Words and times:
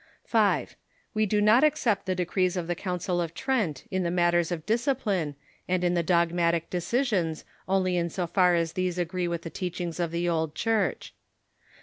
5. 0.23 0.75
We 1.13 1.27
do 1.27 1.39
not 1.41 1.63
accept 1.63 2.07
the 2.07 2.15
decrees 2.15 2.57
of 2.57 2.65
the 2.65 2.73
Council 2.73 3.21
of 3.21 3.35
Trent 3.35 3.83
in 3.91 4.01
the 4.01 4.09
matters 4.09 4.51
of 4.51 4.65
discipline, 4.65 5.35
and 5.67 5.83
in 5.83 5.93
the 5.93 6.01
dogmatic 6.01 6.71
decisions 6.71 7.45
only 7.67 7.97
in 7.97 8.09
so 8.09 8.25
far 8.25 8.55
as 8.55 8.73
these 8.73 8.97
agree 8.97 9.27
wuth 9.27 9.43
the 9.43 9.51
teachings 9.51 9.99
of 9.99 10.09
the 10.09 10.27
old 10.27 10.55
Church. 10.55 11.13